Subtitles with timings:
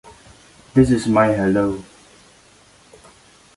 [0.73, 1.83] This is my hello.